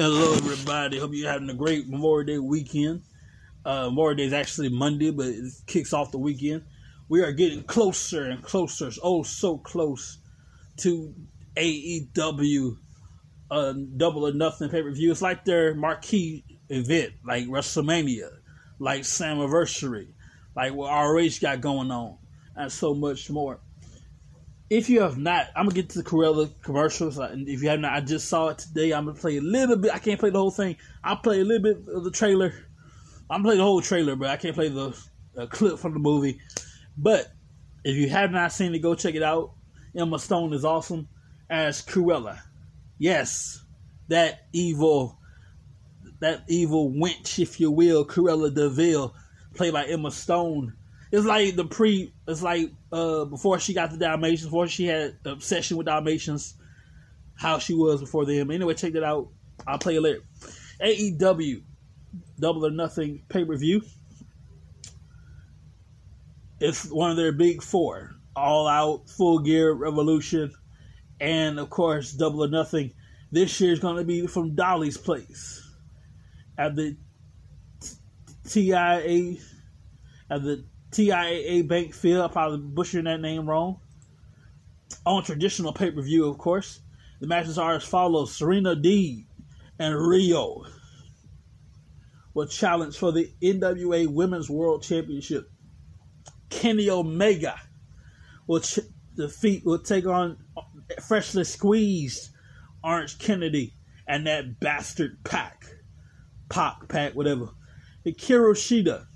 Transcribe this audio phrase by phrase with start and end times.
[0.00, 0.96] Hello, everybody.
[0.96, 3.02] Hope you're having a great Memorial Day weekend.
[3.64, 6.62] Uh, Memorial Day is actually Monday, but it kicks off the weekend.
[7.08, 10.18] We are getting closer and closer, oh, so close
[10.82, 11.12] to
[11.56, 12.76] AEW
[13.50, 15.10] uh, Double or Nothing pay per view.
[15.10, 18.30] It's like their marquee event, like WrestleMania,
[18.78, 20.12] like Slammiversary,
[20.54, 22.18] like what RH got going on,
[22.54, 23.58] and so much more
[24.70, 27.18] if you have not, I'm gonna get to the Cruella commercials.
[27.18, 28.92] Uh, and if you have not, I just saw it today.
[28.92, 29.94] I'm gonna play a little bit.
[29.94, 30.76] I can't play the whole thing.
[31.02, 32.52] I'll play a little bit of the trailer.
[33.30, 34.94] I'm play the whole trailer, but I can't play the
[35.50, 36.40] clip from the movie.
[36.96, 37.28] But
[37.84, 39.52] if you have not seen it, go check it out.
[39.96, 41.08] Emma Stone is awesome
[41.48, 42.40] as Cruella.
[42.98, 43.62] Yes,
[44.08, 45.18] that evil,
[46.20, 49.14] that evil wench, if you will, Cruella de Vil,
[49.54, 50.74] played by Emma Stone
[51.10, 52.12] it's like the pre.
[52.26, 56.54] It's like uh before she got the Dalmatians, before she had obsession with Dalmatians,
[57.34, 58.50] how she was before them.
[58.50, 59.28] Anyway, check that out.
[59.66, 60.22] I'll play it later.
[60.80, 61.62] AEW,
[62.38, 63.82] Double or Nothing pay per view.
[66.60, 70.52] It's one of their big four: All Out, Full Gear, Revolution,
[71.20, 72.92] and of course Double or Nothing.
[73.30, 75.62] This year is going to be from Daily's Place
[76.56, 76.96] at the
[78.48, 79.36] TIA
[80.30, 82.24] at the TIAA Bank Field.
[82.24, 83.80] I probably butchering that name wrong.
[85.04, 86.80] On traditional pay per view, of course.
[87.20, 89.24] The matches are as follows Serena Deeb
[89.78, 90.66] and Riho
[92.34, 95.50] will challenge for the NWA Women's World Championship.
[96.48, 97.60] Kenny Omega
[98.46, 98.78] will ch-
[99.16, 100.38] defeat, will take on
[101.02, 102.30] freshly squeezed
[102.84, 103.74] Orange Kennedy
[104.06, 105.64] and that bastard pack.
[106.48, 107.48] Pac, pack, whatever.
[108.06, 109.06] Hikaru Shida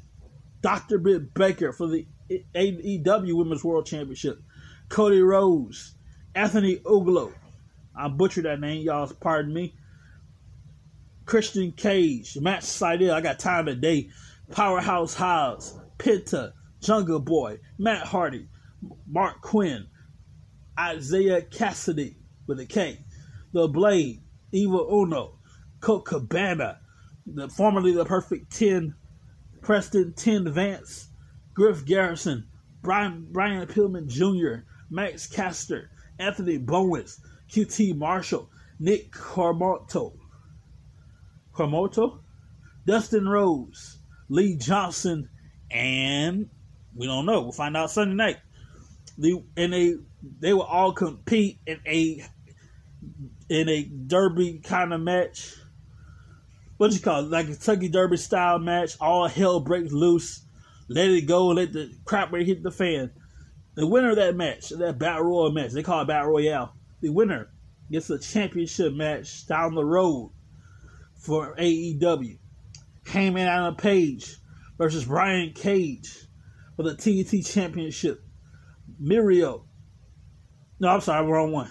[0.63, 0.99] Dr.
[0.99, 4.41] Britt Baker for the AEW Women's World Championship.
[4.89, 5.95] Cody Rhodes,
[6.35, 7.33] Anthony Ogogo.
[7.95, 9.09] I butchered that name, y'all.
[9.21, 9.75] Pardon me.
[11.25, 13.13] Christian Cage, Matt Sydal.
[13.13, 14.11] I got time today.
[14.51, 18.49] Powerhouse Hobbs, Penta, Jungle Boy, Matt Hardy,
[19.11, 19.87] Marq Quen,
[20.78, 22.99] Isiah Kassidy with a K,
[23.53, 24.21] The Blade,
[24.53, 25.39] Evil Uno,
[25.81, 26.81] Colt Cabana,
[27.27, 28.95] the formerly the Perfect Ten
[29.62, 31.09] Preston Ten Vance,
[31.55, 32.49] Griff Garrison,
[32.83, 40.15] Brian Brian Pillman Jr., Max Caster, Anthony Bowens, QT Marshall, Nick Comoroto,
[41.55, 42.21] Comoroto,
[42.87, 45.28] Dustin Rhodes, Lee Johnson,
[45.71, 46.49] and
[46.95, 47.43] we don't know.
[47.43, 48.37] We'll find out Sunday night.
[49.19, 49.95] The and they
[50.41, 52.25] they will all compete in a
[53.49, 55.55] in a derby kind of match
[56.82, 58.97] what you call it, like a Kentucky Derby style match.
[59.00, 60.44] All hell breaks loose.
[60.88, 61.47] Let it go.
[61.47, 63.12] Let the crap hit the fan.
[63.76, 66.75] The winner of that match, that battle royal match, they call it battle royale.
[67.00, 67.53] The winner
[67.88, 70.32] gets a championship match down the road
[71.21, 72.38] for AEW.
[73.06, 74.38] Hangman Adam Page
[74.76, 76.26] versus Brian Cage
[76.75, 78.25] for the TNT Championship.
[79.00, 79.66] Mirio.
[80.81, 81.71] No, I'm sorry, wrong one.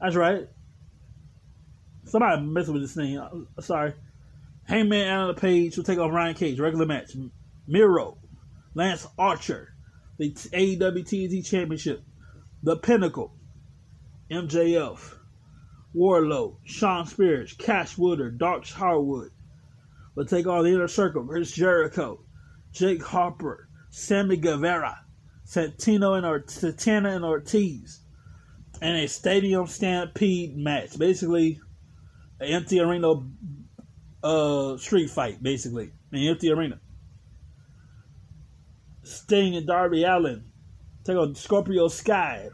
[0.00, 0.48] That's right.
[2.06, 3.18] Somebody messing with this thing.
[3.18, 3.92] Uh, sorry.
[4.64, 6.58] Hangman Adam Page will take on Ryan Cage.
[6.58, 7.12] Regular match.
[7.66, 8.18] Miro.
[8.74, 9.74] Lance Archer.
[10.18, 12.02] The AEW TNT Championship.
[12.62, 13.32] The Pinnacle.
[14.30, 15.16] MJF.
[15.94, 16.56] Wardlow.
[16.64, 17.54] Shawn Spears.
[17.54, 18.30] Cash Wooder.
[18.30, 19.30] Dax Harwood.
[20.14, 22.20] Will take on the Inner Circle versus Jericho.
[22.72, 23.68] Jake Hager.
[23.90, 25.00] Sammy Guevara.
[25.44, 28.00] Santino and or- Santana and Ortiz.
[28.80, 30.98] And a stadium stampede match.
[30.98, 31.60] Basically,
[32.40, 33.14] an empty arena
[34.22, 35.90] uh, street fight, basically.
[36.12, 36.80] An empty arena.
[39.02, 40.44] Sting and Darby Allin
[41.04, 42.48] take on Scorpio Sky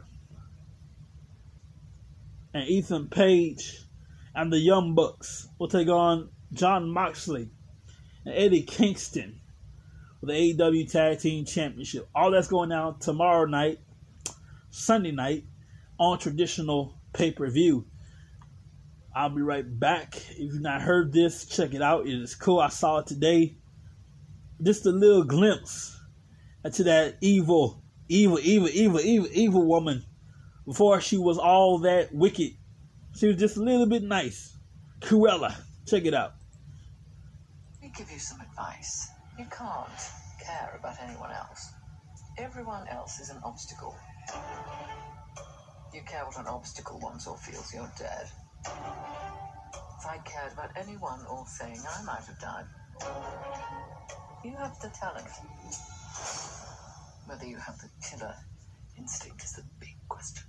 [2.53, 3.79] and Ethan Page
[4.35, 7.49] and the Young Bucks will take on Jon Moxley
[8.25, 9.41] and Eddie Kingston
[10.19, 12.07] for the AEW Tag Team Championship.
[12.13, 13.79] All that's going down tomorrow night,
[14.69, 15.45] Sunday night,
[15.99, 17.85] on traditional pay per view.
[19.15, 20.15] I'll be right back.
[20.31, 22.07] If you've not heard this, check it out.
[22.07, 22.59] It is cool.
[22.59, 23.55] I saw it today.
[24.61, 25.95] Just a little glimpse
[26.65, 30.03] into that evil, evil, evil, evil, evil, evil woman
[30.65, 32.53] before she was all that wicked.
[33.15, 34.57] She was just a little bit nice.
[34.99, 35.55] Cruella.
[35.85, 36.33] Check it out.
[37.75, 39.09] Let me give you some advice.
[39.37, 39.89] You can't
[40.43, 41.71] care about anyone else.
[42.39, 43.95] Everyone else is an obstacle.
[45.93, 48.27] You care what an obstacle wants or feels, you're dead.
[48.65, 52.65] If I cared about anyone or thing, I might have died.
[54.43, 55.27] You have the talent.
[57.25, 58.35] Whether you have the killer
[58.97, 60.43] instinct is the big question.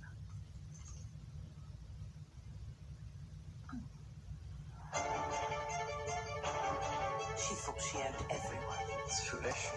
[7.37, 8.85] She thought she owned everyone.
[9.05, 9.69] It's foolish.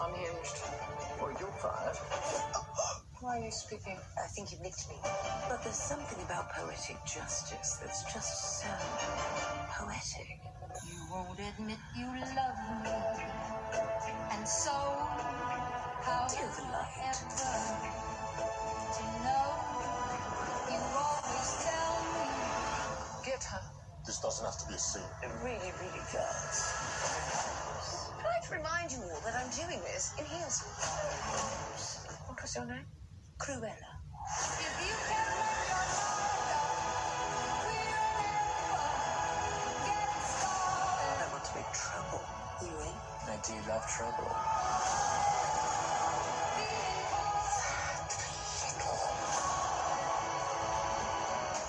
[0.00, 0.58] Unhinged.
[1.20, 1.96] Or you're fired.
[2.54, 3.96] Uh, uh, why are you speaking?
[4.18, 4.96] I think you've nicked me.
[5.48, 8.66] But there's something about poetic justice that's just so
[9.78, 10.26] poetic.
[10.90, 12.90] You won't admit you love me.
[14.34, 14.74] And so,
[16.02, 16.98] how Dear the light.
[16.98, 17.30] ever
[18.90, 19.46] to know?
[20.66, 22.26] You always tell me.
[23.24, 23.62] Get her.
[24.04, 25.02] This doesn't have to be a scene.
[25.22, 26.58] It really, really does.
[28.18, 30.66] I'd like to remind you all that I'm doing this in heels.
[32.26, 32.82] What was your name?
[33.42, 33.74] Cruella.
[34.46, 35.74] If you can make your
[36.14, 36.66] mind up,
[39.50, 41.18] we'll never get started.
[41.20, 42.22] I want to make trouble.
[42.62, 42.96] You in?
[43.28, 44.30] I do love trouble.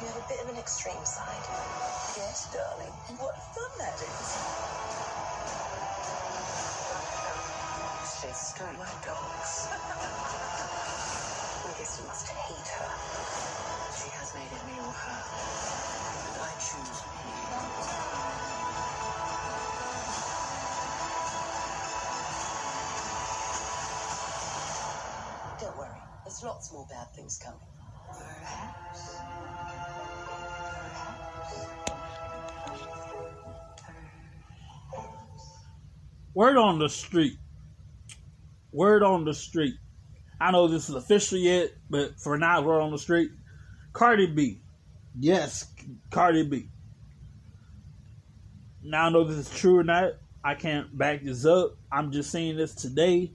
[0.02, 1.46] You have a bit of an extreme side.
[2.18, 2.94] Yes, darling.
[3.20, 4.30] What fun that is.
[8.22, 9.70] She's don't like dogs.
[11.94, 12.92] I must hate her.
[13.98, 15.22] She has made it me or her.
[16.18, 17.22] And I choose me.
[25.62, 26.02] Don't worry.
[26.26, 27.60] There's lots more bad things coming.
[28.18, 29.22] Perhaps.
[36.36, 37.38] Word on the street.
[38.72, 39.76] Word on the street.
[40.44, 43.32] I know this is official yet, but for now, we're on the street.
[43.94, 44.60] Cardi B.
[45.18, 45.72] Yes,
[46.12, 46.68] Cardi B.
[48.84, 50.16] Now I know this is true or not.
[50.44, 51.78] I can't back this up.
[51.90, 53.32] I'm just saying this today.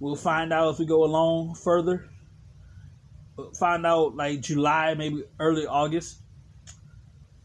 [0.00, 2.10] We'll find out if we go along further.
[3.36, 6.22] We'll find out like July, maybe early August.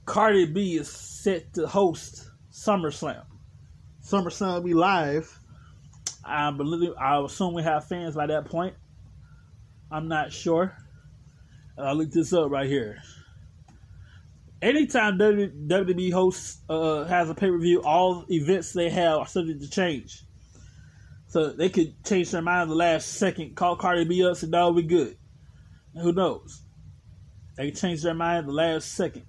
[0.06, 3.26] Cardi B is set to host SummerSlam.
[4.04, 5.40] SummerSlam will be live.
[6.26, 8.74] I believe I assume we have fans by that point.
[9.92, 10.76] I'm not sure.
[11.78, 12.98] I'll look this up right here.
[14.62, 19.62] Anytime WWE hosts uh, has a pay per view, all events they have are subject
[19.62, 20.24] to change.
[21.28, 24.72] So they could change their mind the last second, call Cardi B up, say, "No,
[24.72, 25.18] we good."
[25.94, 26.64] And who knows?
[27.56, 29.26] They can change their mind the last second.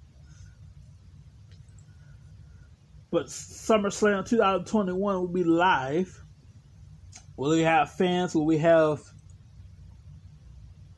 [3.11, 6.23] But SummerSlam 2021 will be live.
[7.37, 8.33] Will we have fans?
[8.35, 9.01] Will we have?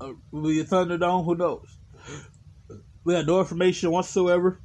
[0.02, 1.26] Uh, will be a Thunderdome?
[1.26, 1.78] Who knows?
[3.04, 4.60] We have no information whatsoever.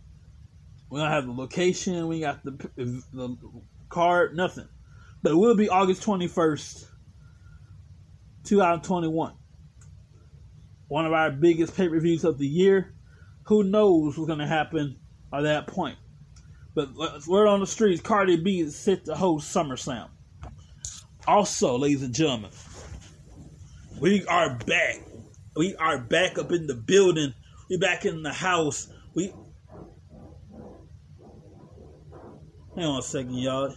[0.91, 2.09] We don't have the location.
[2.09, 3.37] We got the the
[3.91, 4.35] card.
[4.35, 4.69] Nothing.
[5.23, 6.87] But it will be August twenty first,
[8.45, 9.35] two thousand twenty one.
[10.89, 12.95] One of our biggest pay per views of the year.
[13.47, 14.99] Who knows what's going to happen
[15.33, 15.99] at that point?
[16.75, 16.95] But
[17.27, 20.09] word on the streets, Cardi B is set to host SummerSlam.
[21.27, 22.51] Also, ladies and gentlemen,
[23.99, 25.01] we are back.
[25.57, 27.33] We are back up in the building.
[27.71, 28.89] We back in the house.
[29.15, 29.33] We
[32.75, 33.75] hang on a second, y'all.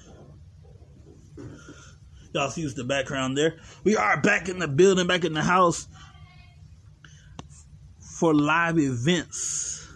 [2.33, 3.57] Y'all excuse the background there.
[3.85, 5.87] We are back in the building, back in the house
[8.19, 9.87] for live events.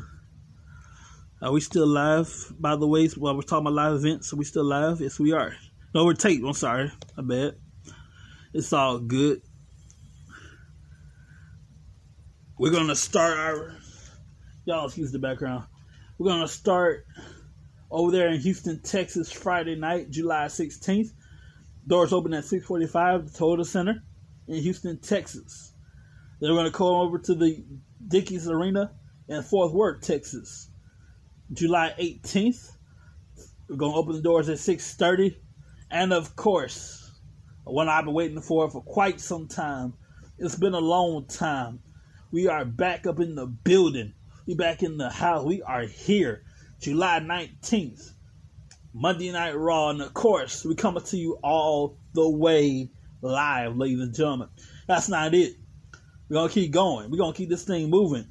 [1.41, 3.07] Are we still live, by the way?
[3.09, 5.01] While we're talking about live events, are we still live?
[5.01, 5.53] Yes, we are.
[5.93, 6.45] No, we're taped.
[6.45, 6.89] I'm sorry.
[7.17, 7.55] I bet.
[8.53, 9.41] It's all good.
[12.57, 13.75] We're going to start our.
[14.65, 15.65] Y'all, excuse the background.
[16.17, 17.05] We're going to start
[17.89, 21.09] over there in Houston, Texas, Friday night, July 16th.
[21.87, 24.03] Doors open at 645, the Toyota Center
[24.47, 25.73] in Houston, Texas.
[26.39, 27.65] Then we're going to go over to the
[28.07, 28.91] Dickies Arena
[29.27, 30.69] in Fort Worth, Texas.
[31.51, 32.71] July 18th.
[33.69, 35.35] We're gonna open the doors at 6:30,
[35.89, 37.11] and of course,
[37.63, 39.93] one I've been waiting for for quite some time.
[40.37, 41.79] It's been a long time.
[42.33, 44.15] We are back up in the building.
[44.47, 45.45] We back in the house.
[45.45, 46.41] We are here,
[46.81, 48.11] July 19th,
[48.91, 52.89] Monday Night Raw, and of course, we coming to you all the way
[53.21, 54.49] live, ladies and gentlemen.
[54.87, 55.57] That's not it.
[56.27, 57.11] We're gonna keep going.
[57.11, 58.25] We're gonna keep this thing moving.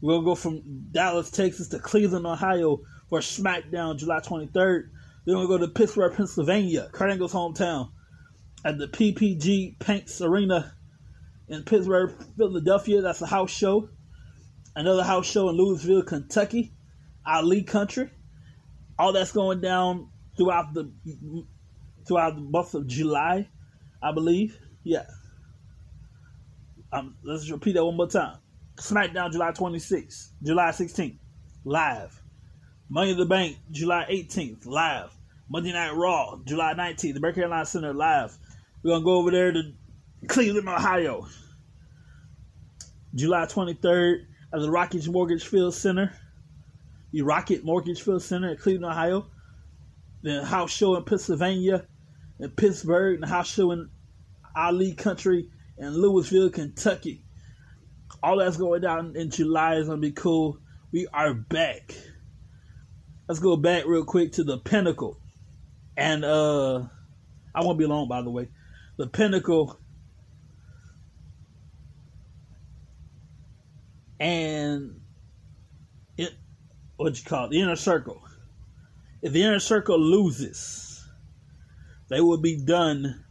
[0.00, 0.62] We're gonna go from
[0.92, 4.90] Dallas, Texas to Cleveland, Ohio for SmackDown July 23rd.
[5.24, 7.90] Then we're gonna go to Pittsburgh, Pennsylvania, Kurt Angle's hometown,
[8.64, 10.74] at the PPG Paints Arena
[11.48, 13.02] in Pittsburgh, Philadelphia.
[13.02, 13.88] That's a house show.
[14.76, 16.72] Another house show in Louisville, Kentucky,
[17.26, 18.10] Ali Country.
[18.98, 20.92] All that's going down throughout the
[22.06, 23.48] throughout the month of July,
[24.02, 24.58] I believe.
[24.84, 25.06] Yeah.
[26.92, 28.38] Um, let's repeat that one more time.
[28.76, 31.18] SmackDown July 26th, July 16th,
[31.64, 32.22] live.
[32.88, 35.10] Money in the Bank July 18th, live.
[35.50, 38.36] Monday Night Raw July 19th, the American Airlines Center, live.
[38.82, 39.72] We're gonna go over there to
[40.26, 41.26] Cleveland, Ohio.
[43.14, 46.12] July 23rd at the Rockets Mortgage Field Center.
[47.12, 49.26] The Rocket Mortgage Field Center in Cleveland, Ohio.
[50.22, 51.86] The house show in Pennsylvania,
[52.40, 53.88] in Pittsburgh, and the house show in
[54.56, 55.48] Ali Country
[55.78, 57.22] in Louisville, Kentucky.
[58.22, 60.58] All that's going down in July is gonna be cool.
[60.90, 61.94] We are back.
[63.28, 65.20] Let's go back real quick to the Pinnacle,
[65.96, 66.86] and uh,
[67.54, 68.48] I won't be long by the way.
[68.96, 69.78] The Pinnacle
[74.20, 75.00] and
[76.16, 76.32] it
[76.96, 78.22] what you call it, the inner circle.
[79.22, 81.06] If the inner circle loses,
[82.08, 83.24] they will be done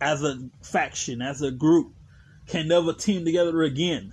[0.00, 1.94] as a faction, as a group,
[2.46, 4.12] can never team together again.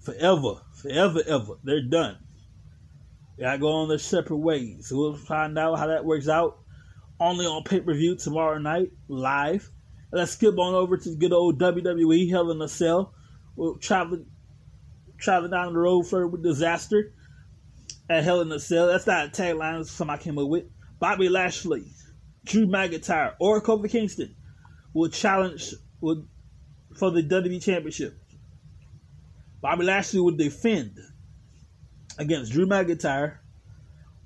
[0.00, 1.54] Forever, forever, ever.
[1.64, 2.18] They're done.
[3.36, 4.90] They gotta go on their separate ways.
[4.90, 6.58] We'll find out how that works out
[7.20, 9.70] only on pay per view tomorrow night, live.
[10.12, 13.12] Let's skip on over to good old WWE Hell in a Cell.
[13.56, 14.24] We'll travel
[15.18, 17.12] traveling down the road for with disaster
[18.08, 18.86] at Hell in a Cell.
[18.86, 20.64] That's not a tagline, it's something I came up with.
[20.98, 21.84] Bobby Lashley,
[22.44, 24.34] Drew McIntyre, or Kofi Kingston
[24.94, 26.24] will challenge will,
[26.96, 28.18] for the WWE Championship.
[29.60, 30.98] Bobby Lashley will defend
[32.18, 33.38] against Drew McIntyre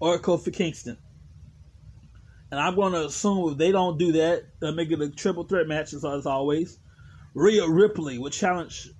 [0.01, 0.99] or Kofi Kingston.
[2.51, 5.45] And I'm going to assume if they don't do that, they'll make it a triple
[5.45, 6.79] threat match as always.
[7.35, 8.91] Rhea Ripley will challenge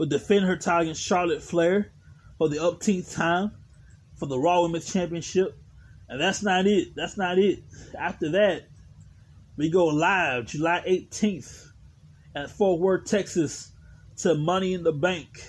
[0.00, 1.92] will defend her title against Charlotte Flair
[2.38, 3.52] for the upteenth time
[4.16, 5.54] for the Raw Women's Championship.
[6.08, 6.94] And that's not it.
[6.96, 7.62] That's not it.
[7.98, 8.62] After that,
[9.58, 11.66] we go live July 18th
[12.34, 13.72] at Fort Worth, Texas
[14.16, 15.44] to Money in the Bank.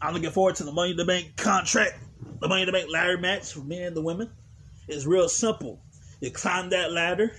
[0.00, 1.98] I'm looking forward to the Money in the Bank contract,
[2.40, 4.30] the Money in the Bank ladder match for men and the women.
[4.88, 5.78] It's real simple.
[6.22, 7.32] You climb that ladder,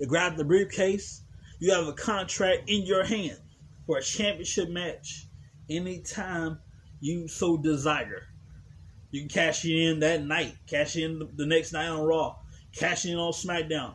[0.00, 1.22] you grab the briefcase,
[1.60, 3.38] you have a contract in your hand
[3.86, 5.28] for a championship match
[5.68, 6.58] anytime
[7.00, 8.22] you so desire.
[9.10, 12.36] You can cash in that night, cash in the next night on Raw,
[12.74, 13.94] cash in on SmackDown.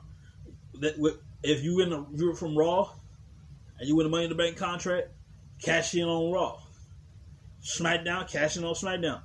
[0.76, 0.96] That
[1.44, 2.94] if you in the you're from Raw
[3.78, 5.10] and you win a Money in the Bank contract,
[5.62, 6.60] cash in on Raw.
[7.62, 9.22] SmackDown, cash in on SmackDown.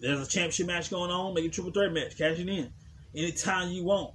[0.00, 2.72] There's a championship match going on, make a triple threat match, cash it in
[3.14, 4.14] anytime you want.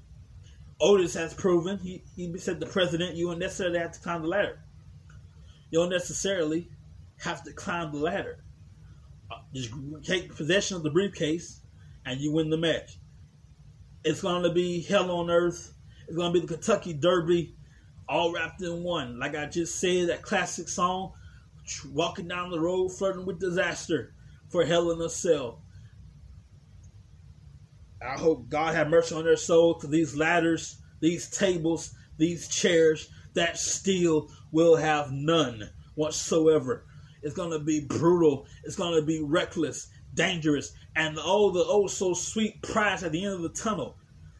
[0.79, 4.27] Otis has proven he he said the president you don't necessarily have to climb the
[4.27, 4.59] ladder.
[5.69, 6.69] You don't necessarily
[7.21, 8.43] have to climb the ladder.
[9.31, 9.71] Uh, Just
[10.03, 11.61] take possession of the briefcase
[12.05, 12.97] and you win the match.
[14.03, 15.73] It's going to be hell on earth.
[16.07, 17.55] It's going to be the Kentucky Derby
[18.09, 19.19] all wrapped in one.
[19.19, 21.13] Like I just said, that classic song,
[21.91, 24.13] Walking Down the Road, Flirting with Disaster
[24.49, 25.61] for Hell in a Cell.
[28.01, 33.09] I hope God have mercy on their soul because these ladders, these tables, these chairs,
[33.35, 36.85] that steel will have none whatsoever.
[37.21, 38.45] It's going to be brutal.
[38.63, 43.23] It's going to be reckless, dangerous, and oh, the oh so sweet prize at the
[43.25, 43.97] end of the tunnel.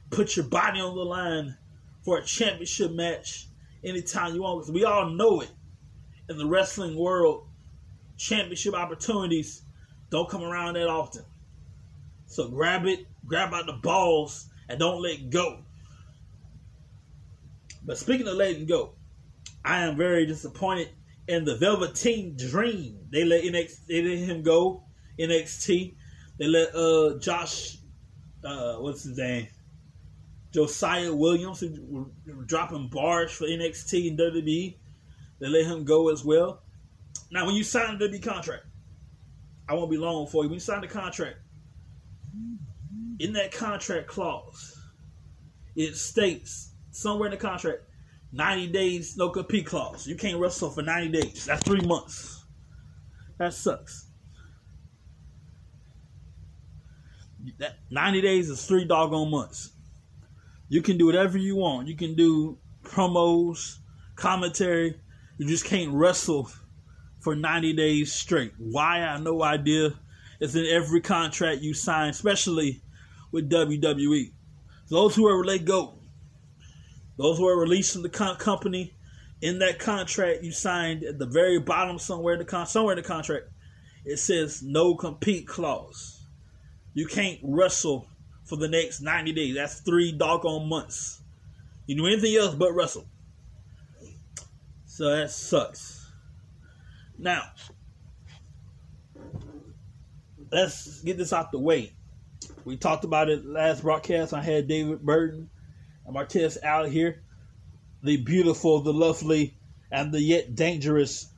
[0.10, 1.58] Put your body on the line
[2.04, 3.48] for a championship match
[3.84, 4.70] anytime you want.
[4.70, 5.52] We all know it
[6.30, 7.48] in the wrestling world,
[8.18, 9.64] championship opportunities
[10.10, 11.24] don't come around that often.
[12.28, 15.60] So grab it, grab out the balls, and don't let go.
[17.84, 18.94] But speaking of letting go,
[19.66, 20.90] I am very disappointed
[21.32, 23.08] in the Velveteen Dream.
[23.10, 24.84] They let NXT, they let him go.
[25.18, 25.96] NXT.
[26.38, 27.78] They let uh Josh,
[28.44, 29.48] uh what's his name?
[30.52, 31.64] Josiah Williams,
[32.46, 34.78] dropping bars for NXT and WWE.
[35.40, 36.64] They let him go as well.
[37.32, 38.66] Now, when you sign a WWE contract,
[39.70, 40.50] I won't be long for you.
[40.50, 41.38] When you sign the contract,
[43.20, 44.78] in that contract clause,
[45.78, 47.84] it states somewhere in the contract
[48.34, 50.08] 90 days no compete clause.
[50.08, 51.46] You can't wrestle for 90 days.
[51.46, 52.46] That's three months.
[53.38, 54.08] That sucks.
[57.58, 59.72] That 90 days is three doggone months.
[60.70, 61.88] You can do whatever you want.
[61.88, 63.80] You can do promos,
[64.16, 65.00] commentary.
[65.38, 66.50] You just can't wrestle
[67.20, 68.54] for 90 days straight.
[68.58, 68.98] Why?
[68.98, 69.94] I have no idea.
[70.40, 72.82] It's in every contract you sign, especially
[73.32, 74.32] with WWE.
[74.90, 75.96] Those who are let go,
[77.22, 78.94] those who are released from the company,
[79.42, 83.02] in that contract you signed at the very bottom somewhere in the con- somewhere in
[83.02, 83.48] the contract,
[84.06, 86.26] it says no compete clause.
[86.94, 88.08] You can't wrestle
[88.46, 89.56] for the next 90 days.
[89.56, 91.22] That's three doggone months.
[91.86, 93.06] You do anything else but wrestle.
[94.86, 96.12] So that sucks.
[97.18, 97.44] Now,
[100.52, 101.94] let's get this out the way.
[102.66, 104.34] We talked about it last broadcast.
[104.34, 105.50] I had David Burton
[106.08, 107.24] Martez out here.
[108.04, 109.58] The beautiful, the lovely,
[109.92, 111.32] and the yet dangerous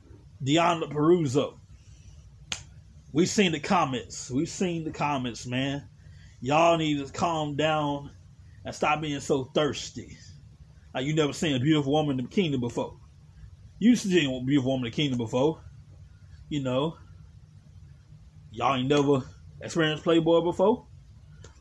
[0.44, 1.60] Deonna Purrazzo.
[3.12, 4.32] We've seen the comments.
[4.32, 5.88] We've seen the comments, man.
[6.42, 8.12] Y'all need to calm down
[8.66, 10.18] and stop being so thirsty.
[10.94, 12.98] Like you never seen a beautiful woman in the kingdom before.
[13.80, 15.62] You seen a beautiful woman in the kingdom before.
[16.50, 16.98] You know.
[18.52, 19.24] Y'all ain't never
[19.62, 20.86] experienced Playboy before.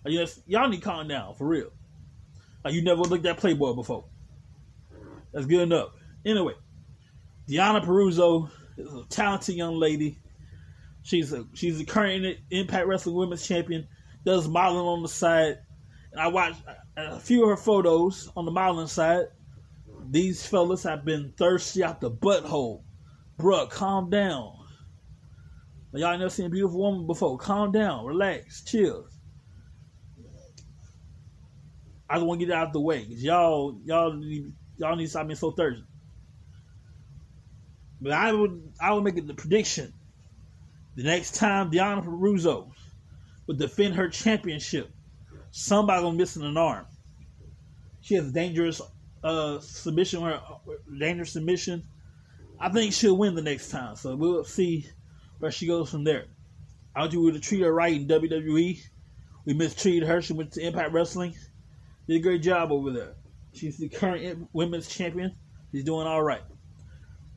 [0.04, 1.70] Y'all need to calm down for real.
[2.64, 4.04] Like you never looked at Playboy before.
[5.32, 5.90] That's good enough.
[6.24, 6.54] Anyway,
[7.48, 10.18] Deonna Purrazzo is a talented young lady.
[11.02, 13.88] She's a she's a current Impact Wrestling Women's Champion.
[14.24, 15.58] Does modeling on the side.
[16.12, 16.62] And I watched
[16.96, 19.24] a few of her photos on the modeling side.
[20.10, 22.82] These fellas have been thirsty out the butthole.
[23.38, 24.52] Bruh, calm down.
[25.94, 27.36] Y'all never seen a beautiful woman before.
[27.38, 29.06] Calm down, relax, chill.
[32.12, 33.06] I just want to get it out of the way.
[33.08, 35.82] y'all, y'all, need- y'all need to stop being so thirsty.
[38.02, 39.94] But I would, I would make it the prediction.
[40.94, 42.70] The next time Deonna Purrazzo
[43.46, 44.90] would defend her championship,
[45.52, 46.84] somebody gonna miss an arm.
[48.02, 48.82] She has dangerous
[49.24, 50.38] uh, submission, or
[50.98, 51.82] dangerous submission.
[52.60, 53.96] I think she'll win the next time.
[53.96, 54.86] So we'll see
[55.38, 56.26] where she goes from there.
[56.94, 58.82] I want you to treat her right in WWE.
[59.46, 60.20] We mistreated her.
[60.20, 61.34] She went to Impact Wrestling.
[62.06, 63.14] Did a great job over there.
[63.52, 65.36] She's the current women's champion.
[65.70, 66.42] She's doing all right.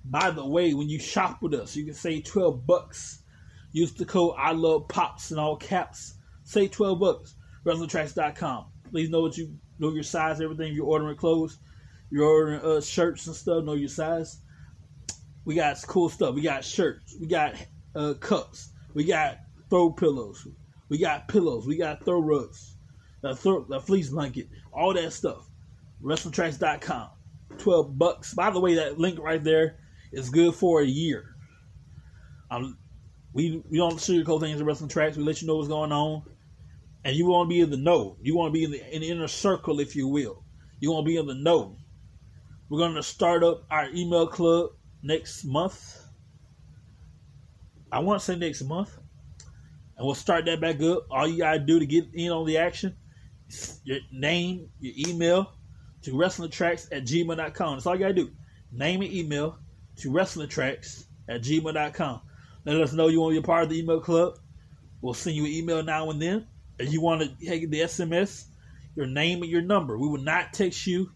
[0.06, 3.24] By the way, when you shop with us, you can save 12 bucks.
[3.72, 6.16] Use the code I love pops in all caps.
[6.44, 7.36] Save 12 bucks.
[7.66, 8.66] WrestlingTracks.com.
[8.92, 10.74] Please know what you know your size, everything.
[10.74, 11.58] You're ordering clothes,
[12.12, 13.64] you're ordering uh, shirts and stuff.
[13.64, 14.40] Know your size.
[15.44, 16.36] We got cool stuff.
[16.36, 17.16] We got shirts.
[17.20, 17.56] We got
[17.96, 18.70] uh, cups.
[18.94, 20.48] We got throw pillows.
[20.90, 21.68] We got pillows.
[21.68, 22.75] We got throw rugs.
[23.34, 24.50] The, fleece blanket.
[24.72, 25.50] All that stuff.
[26.04, 27.10] WrestlingTracks.com.
[27.58, 28.34] 12 bucks.
[28.34, 29.78] By the way, that link right there
[30.12, 31.36] is good for a year.
[32.52, 32.78] Um,
[33.34, 35.18] we we don't sugarcoat things in wrestling tracks.
[35.18, 36.24] We let you know what's going on,
[37.04, 38.18] and you want to be in the know.
[38.22, 40.44] You want to be in the, in the inner circle, if you will.
[40.80, 41.78] You want to be in the know.
[42.70, 44.72] We're going to start up our email club
[45.04, 46.02] next month.
[47.92, 48.98] I want to say next month,
[49.98, 51.06] and we'll start that back up.
[51.12, 52.96] All you gotta do to get in on the action,
[53.84, 55.52] your name, your email
[56.04, 57.76] to wrestlingtracks at gmail.com.
[57.76, 58.32] That's all you gotta do.
[58.72, 59.58] Name and email
[59.98, 62.22] to wrestlingtracks at gmail.com.
[62.66, 64.40] Let us know you want to be part of the email club.
[65.02, 66.48] We'll send you an email now and then.
[66.80, 68.46] If you want to take the SMS,
[68.96, 69.98] your name and your number.
[69.98, 71.12] We will not text you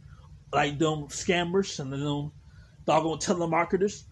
[0.52, 2.32] like them scammers and them
[2.86, 4.04] doggone telemarketers.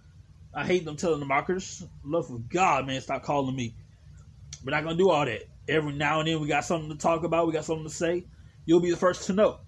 [0.54, 1.88] I hate them telemarketers.
[2.04, 3.76] Love of God, man, stop calling me.
[4.63, 5.44] We're not gonna do all that.
[5.70, 8.26] Every now and then we got something to talk about, we got something to say.
[8.66, 9.60] You'll be the first to know.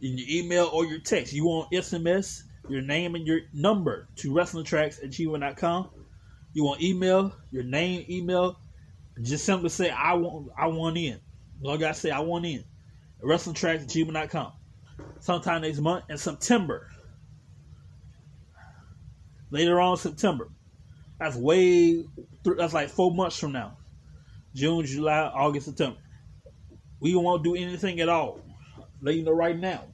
[0.00, 1.32] In your email or your text.
[1.32, 5.90] You want SMS, your name and your number to wrestlingtracks at gmail.com.
[6.52, 8.58] You want email, your name, email,
[9.22, 11.20] just simply say I want I want in.
[11.62, 12.64] All I say I want in.
[13.22, 14.52] Wrestlingtracks at gmail.com.
[15.18, 16.88] Sometime next month in September.
[19.50, 20.48] Later on September.
[21.18, 22.06] That's way
[22.44, 23.76] th- that's like four months from now.
[24.54, 25.98] June, July, August, September.
[27.00, 28.40] We won't do anything at all.
[29.00, 29.84] Let you know right now.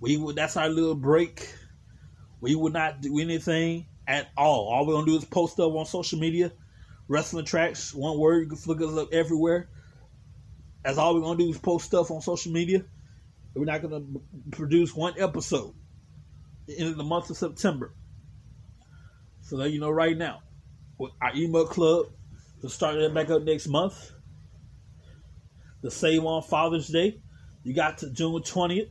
[0.00, 1.48] We would that's our little break.
[2.40, 4.68] We would not do anything at all.
[4.68, 6.52] All we're gonna do is post up on social media.
[7.08, 9.68] Wrestling tracks, one word, you can look us up everywhere.
[10.84, 12.84] That's all we're gonna do is post stuff on social media.
[13.54, 14.02] We're not gonna
[14.50, 15.74] produce one episode
[16.66, 17.94] in the month of September.
[19.42, 20.42] So let you know right now.
[21.00, 22.06] Our email club
[22.62, 24.12] will start that back up next month.
[25.82, 27.20] The same on Father's Day.
[27.64, 28.90] You got to June 20th.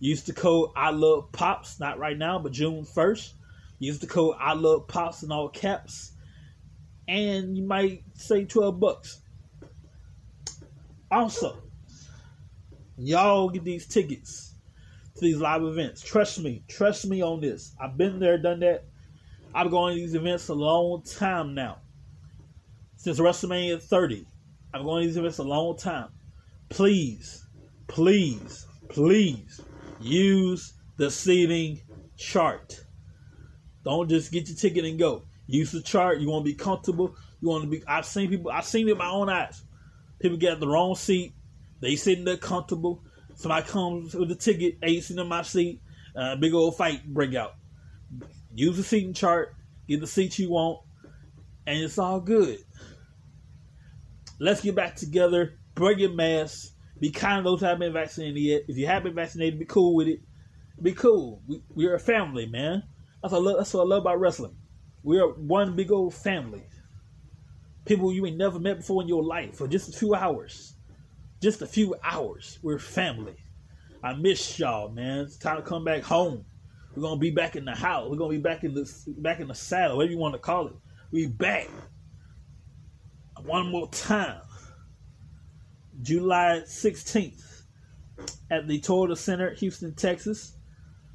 [0.00, 3.32] Use the code I love pops, not right now, but June 1st.
[3.78, 6.12] Use the code I love pops in all caps.
[7.06, 9.20] And you might save 12 bucks.
[11.10, 11.62] Also,
[12.96, 14.54] y'all get these tickets
[15.14, 16.02] to these live events.
[16.02, 17.76] Trust me, trust me on this.
[17.80, 18.86] I've been there, done that.
[19.54, 21.81] I've going to these events a long time now.
[23.02, 24.24] Since WrestleMania 30.
[24.72, 26.06] I've going to events a long time.
[26.68, 27.44] Please,
[27.88, 29.60] please, please
[30.00, 31.80] use the seating
[32.16, 32.84] chart.
[33.84, 35.24] Don't just get your ticket and go.
[35.48, 36.20] Use the chart.
[36.20, 37.16] You want to be comfortable.
[37.40, 37.82] You want to be.
[37.88, 38.52] I've seen people.
[38.52, 39.60] I've seen it with my own eyes.
[40.20, 41.32] People get the wrong seat.
[41.80, 43.02] They sitting there comfortable.
[43.34, 44.78] Somebody comes with a ticket.
[44.80, 45.82] Ain't sitting in my seat.
[46.14, 47.56] Uh, big old fight break out.
[48.54, 49.56] Use the seating chart.
[49.88, 50.82] Get the seat you want,
[51.66, 52.60] and it's all good.
[54.38, 55.58] Let's get back together.
[55.74, 56.72] Bring your mask.
[57.00, 58.62] Be kind those who haven't been vaccinated yet.
[58.68, 60.20] If you have been vaccinated, be cool with it.
[60.80, 61.42] Be cool.
[61.46, 62.84] We, we're a family, man.
[63.22, 64.56] That's what, I love, that's what I love about wrestling.
[65.02, 66.64] We are one big old family.
[67.84, 70.74] people you ain't never met before in your life for just a few hours.
[71.40, 72.58] Just a few hours.
[72.62, 73.36] We're family.
[74.02, 75.20] I miss y'all, man.
[75.20, 76.44] It's time to come back home.
[76.94, 78.10] We're gonna be back in the house.
[78.10, 80.68] We're gonna be back in the back in the saddle, whatever you want to call
[80.68, 80.74] it.
[81.10, 81.68] We back.
[83.44, 84.40] One more time.
[86.00, 87.62] July 16th
[88.50, 90.56] at the Toyota Center, Houston, Texas.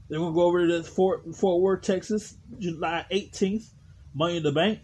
[0.09, 3.69] Then we'll go over to Fort, Fort Worth, Texas, July 18th,
[4.13, 4.79] Money in the Bank.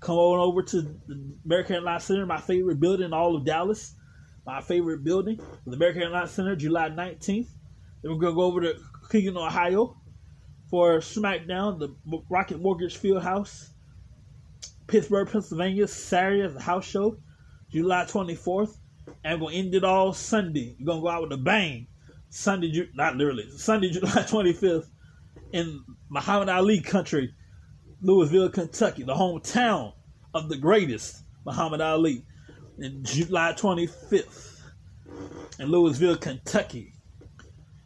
[0.00, 3.94] Come on over to the American Airlines Center, my favorite building in all of Dallas.
[4.46, 7.48] My favorite building, the American Airlines Center, July 19th.
[8.02, 9.96] Then we're going to go over to Cleveland, Ohio
[10.70, 11.94] for SmackDown, the
[12.28, 13.69] Rocket Mortgage Field House.
[14.90, 17.16] Pittsburgh, Pennsylvania, Saturday as a house show,
[17.70, 18.76] July 24th.
[19.24, 20.74] And to end it all Sunday.
[20.78, 21.86] You're going to go out with a bang.
[22.28, 24.86] Sunday, Ju- not literally, Sunday, July 25th
[25.52, 27.34] in Muhammad Ali country,
[28.02, 29.92] Louisville, Kentucky, the hometown
[30.34, 32.24] of the greatest Muhammad Ali,
[32.78, 34.60] in July 25th
[35.58, 36.94] in Louisville, Kentucky.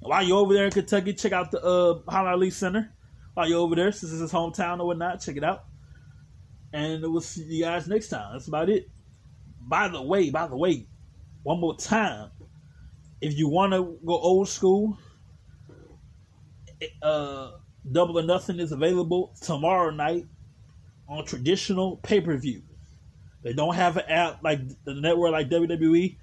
[0.01, 2.93] And while you're over there in Kentucky, check out the uh, Muhammad Ali Center.
[3.35, 5.65] While you're over there, since it's his hometown or whatnot, check it out.
[6.75, 8.33] And we'll see you guys next time.
[8.33, 8.91] That's about it.
[9.61, 10.89] By the way, by the way,
[11.45, 12.33] one more time,
[13.21, 14.99] if you want to go old school,
[17.01, 17.53] uh,
[17.91, 20.27] Double or Nothing is available tomorrow night
[21.09, 22.63] on traditional pay per view.
[23.45, 26.17] They don't have an app like the network like WWE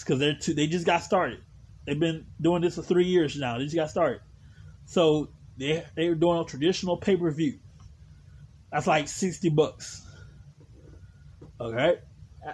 [0.00, 1.42] because they're too, they just got started.
[1.86, 3.56] They've been doing this for three years now.
[3.58, 4.20] They just got started,
[4.84, 7.60] so they they're doing a traditional pay per view.
[8.72, 10.06] That's like sixty bucks.
[11.60, 11.98] Okay,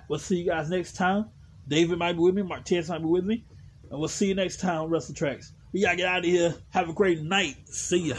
[0.09, 1.27] we'll see you guys next time.
[1.69, 2.43] David might be with me.
[2.43, 3.45] Martinez might be with me.
[3.91, 5.53] And we'll see you next time on Wrestle Tracks.
[5.73, 6.55] We gotta get out of here.
[6.71, 7.57] Have a great night.
[7.69, 8.17] See ya.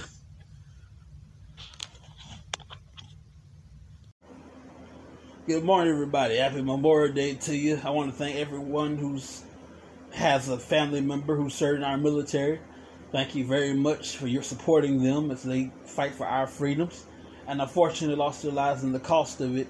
[5.47, 6.37] Good morning, everybody.
[6.37, 7.79] Happy Memorial Day to you.
[7.83, 9.43] I want to thank everyone who's
[10.11, 12.59] has a family member who served in our military.
[13.11, 17.05] Thank you very much for your supporting them as they fight for our freedoms.
[17.47, 19.67] And unfortunately, lost their lives in the cost of it.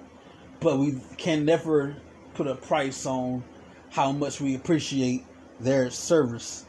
[0.59, 1.95] But we can never
[2.33, 3.43] put a price on
[3.91, 5.23] how much we appreciate
[5.59, 6.65] their service.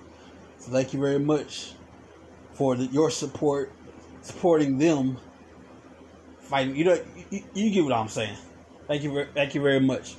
[0.59, 1.73] So thank you very much
[2.53, 3.73] for the, your support,
[4.21, 5.19] supporting them,
[6.41, 6.77] fighting.
[6.77, 8.37] You know, you, you get what I'm saying.
[8.87, 10.17] Thank you, ver- thank you very much,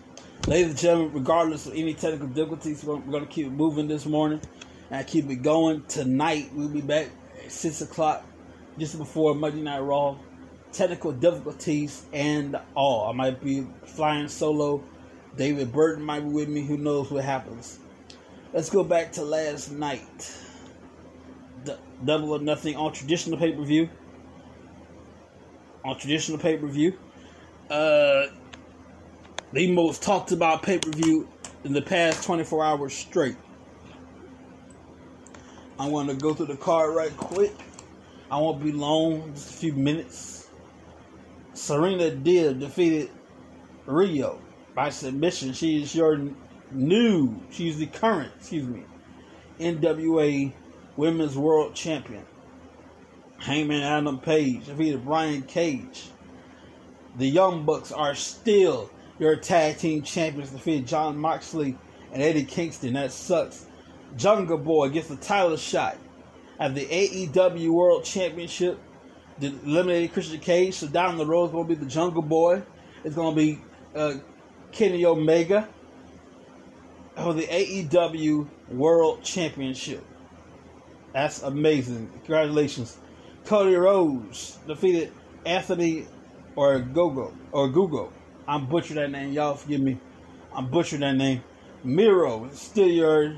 [0.47, 1.13] ladies and gentlemen.
[1.13, 4.41] Regardless of any technical difficulties, we're, we're going to keep moving this morning
[4.91, 5.83] and keep it going.
[5.87, 7.09] Tonight we'll be back
[7.43, 8.25] at six o'clock,
[8.77, 10.17] just before Monday Night Raw.
[10.71, 13.09] Technical difficulties and all.
[13.09, 14.83] I might be flying solo.
[15.35, 16.65] David Burton might be with me.
[16.65, 17.79] Who knows what happens?
[18.53, 20.35] Let's go back to last night.
[21.65, 23.89] D- double or nothing on traditional pay per view.
[25.83, 26.97] On traditional pay per view.
[27.69, 28.27] Uh,
[29.53, 31.27] the most talked about pay per view
[31.63, 33.35] in the past 24 hours straight.
[35.79, 37.53] I want to go through the card right quick.
[38.29, 40.38] I won't be long, just a few minutes.
[41.59, 43.09] Serena Deeb defeated
[43.85, 44.39] Riho
[44.73, 45.51] by submission.
[45.51, 46.29] She is your
[46.71, 48.83] new, she's the current, excuse me,
[49.59, 50.53] NWA
[50.95, 52.25] Women's World Champion.
[53.39, 56.09] Hangman Adam Page defeated Brian Cage.
[57.17, 60.51] The Young Bucks are still your tag team champions.
[60.51, 61.77] Defeated Jon Moxley
[62.13, 62.93] and Eddie Kingston.
[62.93, 63.65] That sucks.
[64.15, 65.97] Jungle Boy gets the title shot
[66.57, 68.79] at the AEW World Championship.
[69.47, 70.75] Eliminated Christian Cage.
[70.75, 72.61] So down the road is going to be the Jungle Boy.
[73.03, 73.59] It's going to be
[73.95, 74.15] uh,
[74.71, 75.67] Kenny Omega
[77.15, 80.03] for the AEW World Championship.
[81.13, 82.09] That's amazing.
[82.25, 82.97] Congratulations.
[83.45, 85.11] Cody Rhodes defeated
[85.45, 86.07] Anthony
[86.55, 88.13] or Gogo or Google.
[88.47, 89.33] I'm butchering that name.
[89.33, 89.99] Y'all forgive me.
[90.53, 91.43] I'm butchering that name.
[91.83, 93.37] Miro still your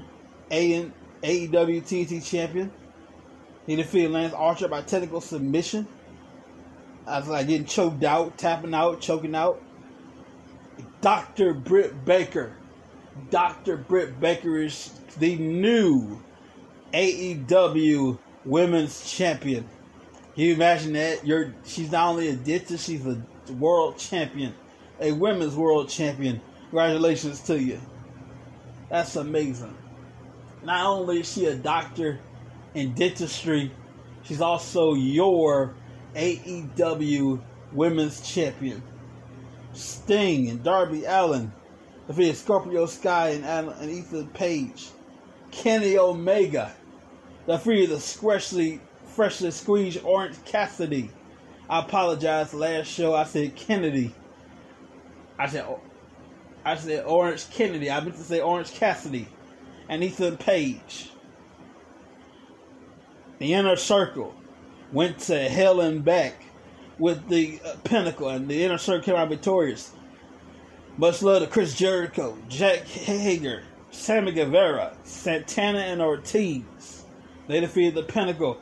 [0.49, 2.71] AEW TNT champion.
[3.71, 5.87] He defeated Lance Archer by technical submission.
[7.07, 9.63] I was like getting choked out, tapping out, choking out.
[10.99, 11.53] Dr.
[11.53, 12.57] Britt Baker.
[13.29, 13.77] Dr.
[13.77, 16.21] Britt Baker is the new
[16.93, 19.63] AEW Women's Champion.
[20.35, 21.25] Can you imagine that?
[21.25, 24.53] You're she's not only a dentist, she's a world champion,
[24.99, 26.41] a women's world champion.
[26.71, 27.79] Congratulations to you.
[28.89, 29.77] That's amazing.
[30.61, 32.19] Not only is she a doctor
[32.73, 33.71] in dentistry,
[34.23, 35.73] she's also your
[36.15, 37.41] AEW
[37.73, 38.81] Women's Champion.
[39.73, 41.51] Sting and Darby Allin
[42.07, 44.89] defeated Scorpio Sky and, Adam, and Ethan Page.
[45.51, 46.73] Kenny Omega
[47.47, 51.09] defeated the freshly, freshly squeezed Orange Cassidy.
[51.69, 52.53] I apologize.
[52.53, 54.13] Last show I said Kennedy.
[55.39, 55.65] I said,
[56.65, 57.89] I said Orange Kennedy.
[57.89, 59.27] I meant to say Orange Cassidy
[59.87, 61.11] and Ethan Page.
[63.41, 64.35] The inner circle
[64.93, 66.35] went to hell and back
[66.99, 69.95] with the uh, Pinnacle, and the inner circle came out victorious.
[70.95, 77.03] Much love to Chris Jericho, Jack Hager, Sammy Guevara, Santana, and Ortiz.
[77.47, 78.61] They defeated the Pinnacle.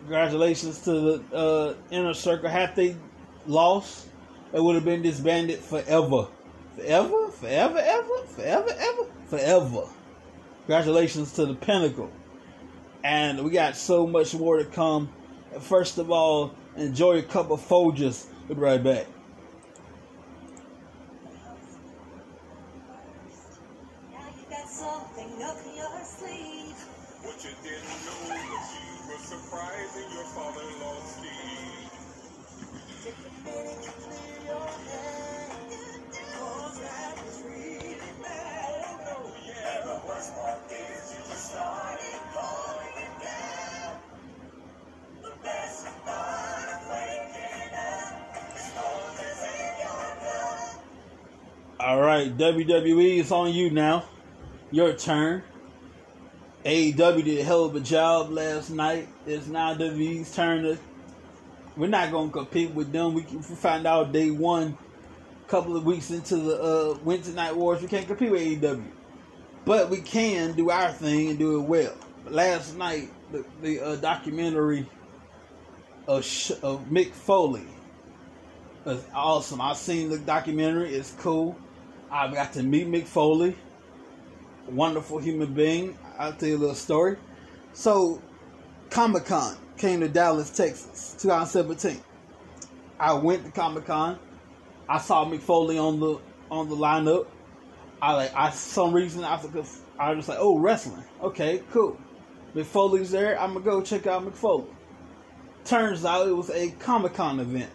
[0.00, 2.50] Congratulations to the uh, inner circle.
[2.50, 2.94] Had they
[3.46, 4.08] lost,
[4.52, 6.28] it would have been disbanded forever.
[6.76, 7.28] Forever?
[7.30, 8.26] Forever, ever?
[8.26, 9.06] Forever, ever?
[9.24, 9.88] Forever.
[10.66, 12.12] Congratulations to the Pinnacle.
[13.04, 15.10] And we got so much more to come.
[15.60, 18.26] First of all, enjoy a cup of Folgers.
[18.48, 19.06] We'll be right back.
[51.84, 54.04] All right, WWE is on you now.
[54.70, 55.42] Your turn.
[56.64, 59.06] AEW did a hell of a job last night.
[59.26, 60.78] It's now WWE's turn to.
[61.76, 63.12] We're not to compete with them.
[63.12, 64.78] We, can, find out day one,
[65.44, 68.82] a couple of weeks into the uh, Wednesday Night Wars, we can't compete with AEW.
[69.66, 71.94] But we can do our thing and do it well.
[72.24, 74.88] Last night, the, the uh, documentary
[76.08, 77.66] of, Sh- of Mick Foley
[78.86, 79.60] was awesome.
[79.60, 80.94] I've seen the documentary.
[80.94, 81.58] It's cool.
[82.14, 83.56] I got to meet Mick Foley.
[84.68, 85.98] Wonderful human being.
[86.16, 87.16] I'll tell you a little story.
[87.72, 88.22] So,
[88.88, 92.00] Comic Con came to Dallas, Texas, 2017.
[93.00, 94.20] I went to Comic Con.
[94.88, 96.20] I saw Mick Foley on the
[96.52, 97.26] on the lineup.
[98.00, 101.02] I like I some reason I was I was just like, oh wrestling.
[101.20, 101.98] Okay, cool.
[102.54, 103.40] Mick Foley's there.
[103.40, 104.68] I'm gonna go check out Mick Foley.
[105.64, 107.72] Turns out it was a Comic Con event.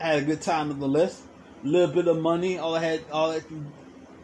[0.00, 1.22] I had a good time nonetheless.
[1.62, 2.58] Little bit of money.
[2.58, 3.66] All I had, all could,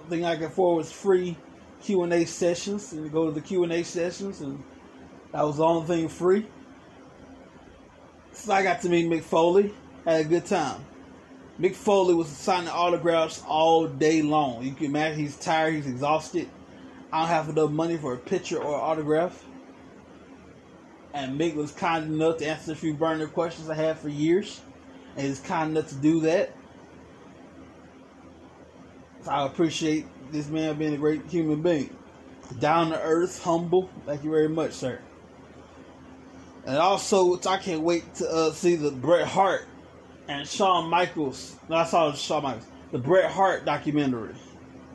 [0.09, 1.37] thing I could afford was free
[1.83, 4.63] Q and A sessions, and go to the Q and A sessions, and
[5.33, 6.47] that was the only thing free.
[8.33, 9.75] So I got to meet Mick Foley.
[10.05, 10.85] Had a good time.
[11.61, 14.65] Mick Foley was signing autographs all day long.
[14.65, 16.49] You can imagine he's tired, he's exhausted.
[17.13, 19.45] I don't have enough money for a picture or autograph.
[21.15, 24.61] And Mick was kind enough to answer a few burning questions I had for years.
[25.17, 26.55] And he's kind enough to do that.
[29.27, 31.95] I appreciate this man being a great human being.
[32.61, 33.91] Down to earth, humble.
[34.07, 35.01] Thank you very much, sir.
[36.65, 39.67] And also, I can't wait to uh, see the Bret Hart
[40.29, 41.57] and Shawn Michaels.
[41.69, 42.67] No, I saw Shawn Michaels.
[42.93, 44.35] The Bret Hart documentary.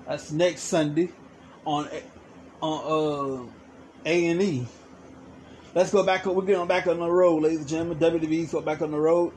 [0.07, 1.09] That's next Sunday
[1.65, 1.87] on
[2.61, 3.51] on uh,
[4.05, 4.67] A and E.
[5.75, 6.25] Let's go back.
[6.25, 6.35] Up.
[6.35, 7.99] We're getting back on the road, ladies and gentlemen.
[7.99, 9.33] WWE's go back on the road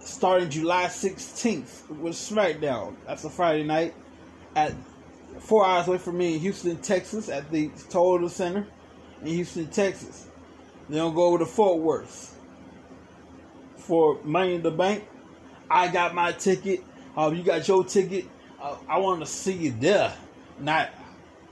[0.00, 2.96] starting July 16th with SmackDown.
[3.06, 3.94] That's a Friday night
[4.58, 4.74] at
[5.38, 8.66] four hours away from me in Houston, Texas, at the Toyota Center
[9.22, 10.26] in Houston, Texas.
[10.88, 12.36] Then I'll go over to Fort Worth
[13.76, 15.06] for Money in the Bank.
[15.70, 16.82] I got my ticket.
[17.16, 18.24] Uh, you got your ticket.
[18.60, 20.12] Uh, I want to see you there.
[20.58, 20.90] Not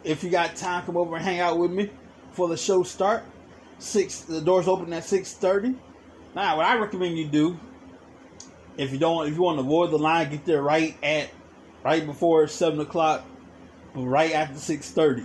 [0.03, 1.90] if you got time, come over and hang out with me
[2.33, 3.25] for the show start.
[3.79, 4.21] Six.
[4.21, 5.75] The doors open at six thirty.
[6.35, 7.59] Now, what I recommend you do,
[8.77, 11.31] if you don't, if you want to avoid the line, get there right at,
[11.85, 13.25] right before seven o'clock,
[13.95, 15.25] but right after six thirty.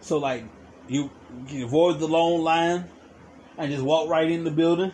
[0.00, 0.44] So like,
[0.88, 1.10] you,
[1.62, 2.84] avoid the long line,
[3.58, 4.92] and just walk right in the building.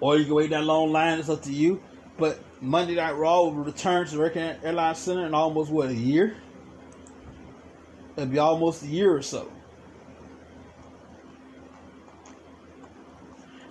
[0.00, 1.18] Or you can wait that long line.
[1.18, 1.82] It's up to you.
[2.18, 5.94] But Monday Night Raw will return to the American Airlines Center in almost what a
[5.94, 6.36] year.
[8.16, 9.50] It'll be almost a year or so.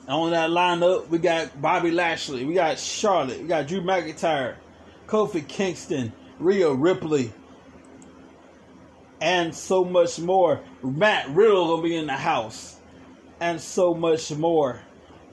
[0.02, 4.56] And on that lineup, we got Bobby Lashley, we got Charlotte, we got Drew McIntyre,
[5.08, 7.32] Kofi Kingston, Rhea Ripley,
[9.22, 10.62] and so much more.
[10.84, 12.78] Matt Riddle gonna be in the house,
[13.40, 14.82] and so much more.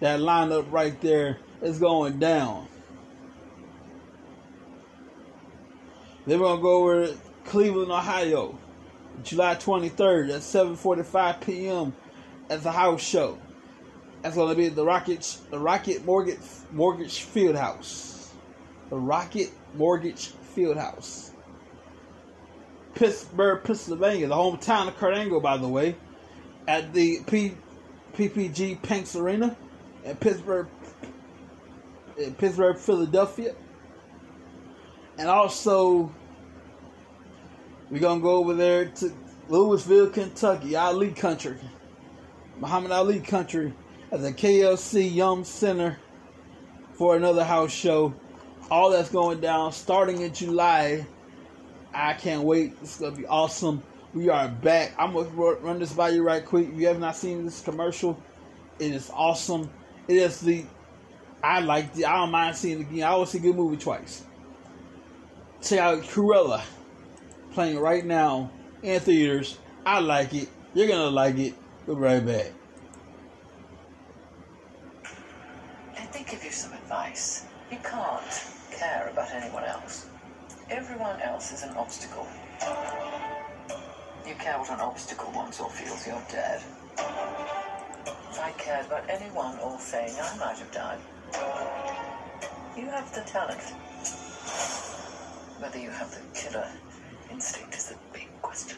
[0.01, 2.69] That lineup right there is going down.
[6.27, 8.59] Then we're gonna go over to Cleveland, Ohio,
[9.25, 11.95] July 23rd at 7:45 p.m.
[12.49, 13.39] at the house show.
[14.23, 16.39] That's gonna be the Rocket the Rocket Mortgage
[16.71, 18.33] Mortgage Field House.
[18.89, 21.33] The Rocket Mortgage Field House.
[22.95, 25.97] Pittsburgh, Pennsylvania, the hometown of Kurt Angle, by the way,
[26.69, 27.57] at the P,
[28.15, 29.57] PPG Paints Arena
[30.05, 30.69] in Pittsburgh,
[32.17, 33.55] in Pittsburgh, Philadelphia.
[35.19, 36.13] And also,
[37.91, 39.13] we're gonna go over there to
[39.49, 41.59] Louisville, Kentucky, Ali Country,
[42.59, 43.75] Muhammad Ali Country,
[44.11, 45.99] at the KFC Yum Center
[46.93, 48.15] for another house show.
[48.73, 51.07] All that's going down starting in July.
[51.93, 52.73] I can't wait.
[52.81, 53.83] It's gonna be awesome.
[54.15, 54.95] We are back.
[54.99, 56.71] I'm gonna run this by you right quick.
[56.71, 58.19] If you have not seen this commercial,
[58.79, 59.69] it is awesome.
[60.09, 60.65] It is the
[61.45, 63.03] I like the I don't mind seeing it again.
[63.03, 64.25] I always see a good movie twice.
[65.61, 66.63] Check out Cruella
[67.53, 68.51] playing right now
[68.83, 69.59] in theaters.
[69.85, 70.49] I like it.
[70.73, 71.53] You're gonna like it.
[71.85, 72.53] We'll be right back.
[76.15, 77.47] Me give you some advice.
[77.71, 80.07] You can't care about anyone else.
[80.71, 82.27] Everyone else is an obstacle.
[84.27, 86.63] You care what an obstacle wants or feels, you're dead.
[86.97, 90.99] If I cared about anyone or thing, I might have died.
[92.77, 93.63] You have the talent.
[95.61, 96.69] Whether you have the killer
[97.31, 98.77] instinct is the big question.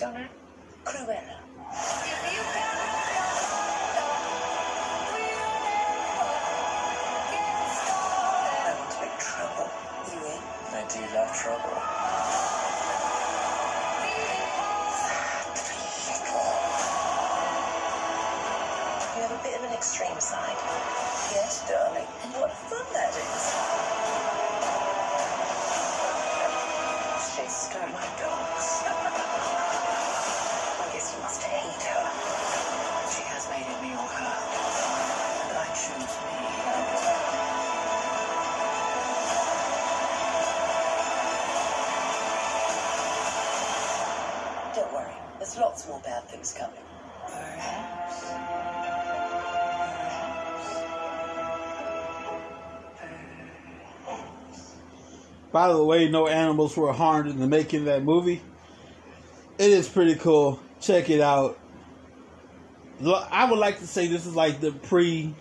[0.00, 0.28] Name?
[0.84, 2.87] Cruella.
[46.38, 46.76] More bad things coming.
[55.50, 58.42] By the way, no animals were harmed in the making of that movie.
[59.58, 60.60] It is pretty cool.
[60.80, 61.58] Check it out.
[63.30, 65.34] I would like to say this is like the pre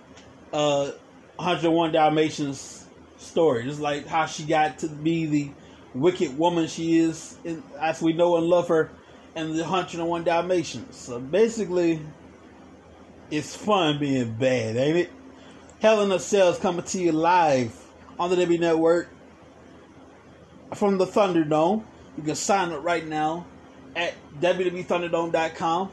[0.54, 0.92] uh,
[1.36, 2.86] 101 Dalmatians
[3.18, 3.64] story.
[3.66, 5.52] Just like how she got to be the
[5.94, 8.92] wicked woman she is, in, as we know and love her,
[9.36, 10.96] in the 101 Dalmatians.
[10.96, 12.02] So basically,
[13.30, 15.12] it's fun being bad, ain't it?
[15.80, 17.72] Hell in a coming to you live
[18.20, 19.10] on the W Network
[20.74, 21.84] from the Thunderdome.
[22.18, 23.46] You can sign up right now
[23.96, 25.92] at www.thunderdome.com.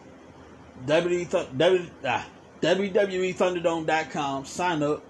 [0.87, 2.27] WWE, Thun- w, ah,
[2.61, 4.44] www.thunderdome.com.
[4.44, 5.05] Sign up,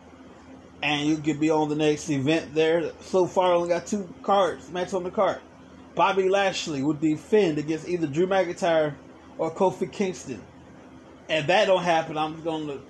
[0.82, 2.92] and you can be on the next event there.
[3.00, 5.40] So far, I only got two cards, match on the card.
[5.94, 8.94] Bobby Lashley would defend against either Drew McIntyre
[9.38, 10.42] or Kofi Kingston.
[11.28, 12.80] And that don't happen, I'm going to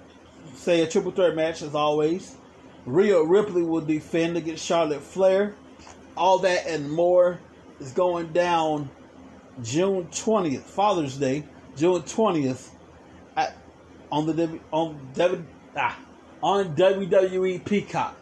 [0.57, 2.37] say a triple threat match as always.
[2.87, 5.55] Rhea Ripley will defend against Charlotte Flair
[6.17, 7.41] all that and more
[7.81, 8.91] is going down
[9.63, 11.45] June 20th, Father's Day,
[11.77, 12.71] June 20th,
[13.37, 13.57] at,
[14.11, 15.45] on the on W,
[15.77, 15.99] ah,
[16.43, 18.17] on WWE Peacock.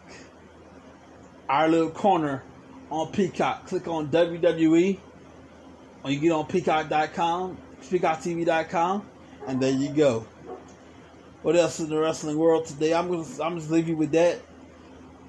[1.49, 2.43] Our little corner
[2.93, 3.65] on Peacock.
[3.65, 4.99] Click on WWE,
[6.03, 9.05] or you get on Peacock.com, PeacockTV.com,
[9.47, 10.27] and there you go.
[11.41, 12.93] What else in the wrestling world today?
[12.93, 14.39] I'm gonna I'm just leave you with that.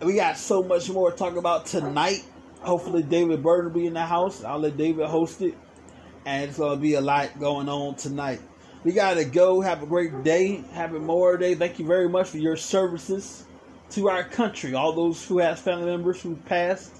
[0.00, 2.24] We got so much more to talk about tonight.
[2.60, 4.44] Hopefully, David Bird will be in the house.
[4.44, 5.54] I'll let David host it.
[6.26, 8.40] And it's to be a lot going on tonight.
[8.84, 9.60] We got to go.
[9.60, 10.64] Have a great day.
[10.72, 11.54] Have a more day.
[11.54, 13.44] Thank you very much for your services
[13.90, 14.74] to our country.
[14.74, 16.92] All those who have family members who passed,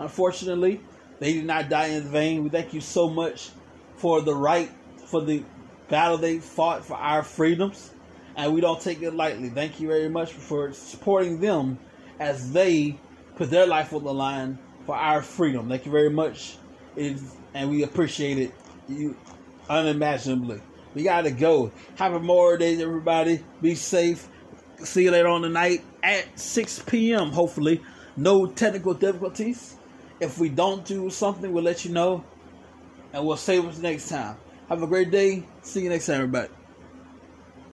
[0.00, 0.80] unfortunately,
[1.20, 2.42] they did not die in vain.
[2.42, 3.50] We thank you so much
[3.96, 4.70] for the right,
[5.06, 5.44] for the
[5.88, 7.92] battle they fought for our freedoms.
[8.36, 9.50] And we don't take it lightly.
[9.50, 11.78] Thank you very much for supporting them
[12.18, 12.98] as they
[13.36, 15.68] put their life on the line for our freedom.
[15.68, 16.56] Thank you very much.
[16.96, 18.54] And we appreciate it
[18.88, 19.16] you
[19.68, 20.60] unimaginably.
[20.94, 21.70] We gotta go.
[21.96, 23.44] Have a more day, everybody.
[23.60, 24.28] Be safe.
[24.78, 27.30] See you later on tonight at 6 p.m.
[27.30, 27.82] Hopefully,
[28.16, 29.76] no technical difficulties.
[30.20, 32.24] If we don't do something, we'll let you know.
[33.12, 34.36] and we'll save us next time.
[34.68, 35.42] Have a great day.
[35.62, 36.59] See you next time, everybody.